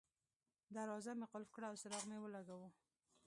دروازه 0.75 1.11
مې 1.19 1.25
قلف 1.33 1.49
کړه 1.55 1.65
او 1.69 1.75
څراغ 1.81 2.03
مې 2.09 2.17
ولګاوه. 2.19 2.69